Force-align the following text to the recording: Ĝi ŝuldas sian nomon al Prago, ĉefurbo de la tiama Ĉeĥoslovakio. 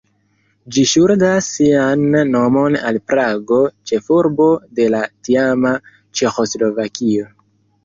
Ĝi 0.77 0.83
ŝuldas 0.91 1.49
sian 1.57 2.05
nomon 2.35 2.79
al 2.93 2.97
Prago, 3.11 3.61
ĉefurbo 3.93 4.49
de 4.81 4.89
la 4.97 5.05
tiama 5.29 5.77
Ĉeĥoslovakio. 5.93 7.31